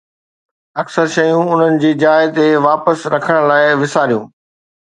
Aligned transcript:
اڪثر 0.81 1.07
شيون 1.15 1.43
انهن 1.51 1.77
جي 1.83 1.91
جاء 2.05 2.15
تي 2.39 2.47
واپس 2.67 3.07
رکڻ 3.17 3.41
لاء 3.53 3.65
وساريو 3.83 4.19